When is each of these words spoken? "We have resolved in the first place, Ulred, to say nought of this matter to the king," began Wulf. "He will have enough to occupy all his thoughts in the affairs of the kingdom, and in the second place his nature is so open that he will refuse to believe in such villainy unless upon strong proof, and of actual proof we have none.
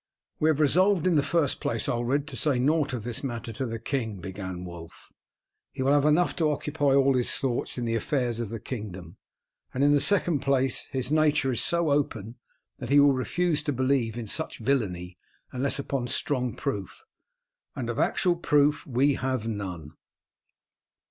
"We 0.39 0.49
have 0.49 0.59
resolved 0.59 1.05
in 1.05 1.13
the 1.13 1.21
first 1.21 1.61
place, 1.61 1.87
Ulred, 1.87 2.25
to 2.29 2.35
say 2.35 2.57
nought 2.57 2.91
of 2.91 3.03
this 3.03 3.23
matter 3.23 3.53
to 3.53 3.67
the 3.67 3.77
king," 3.77 4.19
began 4.19 4.65
Wulf. 4.65 5.13
"He 5.71 5.83
will 5.83 5.91
have 5.91 6.05
enough 6.05 6.35
to 6.37 6.49
occupy 6.49 6.95
all 6.95 7.13
his 7.13 7.35
thoughts 7.35 7.77
in 7.77 7.85
the 7.85 7.93
affairs 7.93 8.39
of 8.39 8.49
the 8.49 8.59
kingdom, 8.59 9.17
and 9.75 9.83
in 9.83 9.91
the 9.91 10.01
second 10.01 10.39
place 10.39 10.85
his 10.87 11.11
nature 11.11 11.51
is 11.51 11.61
so 11.61 11.91
open 11.91 12.37
that 12.79 12.89
he 12.89 12.99
will 12.99 13.13
refuse 13.13 13.61
to 13.61 13.71
believe 13.71 14.17
in 14.17 14.25
such 14.25 14.57
villainy 14.57 15.19
unless 15.51 15.77
upon 15.77 16.07
strong 16.07 16.55
proof, 16.55 17.03
and 17.75 17.87
of 17.87 17.99
actual 17.99 18.35
proof 18.35 18.87
we 18.87 19.13
have 19.13 19.47
none. 19.47 19.91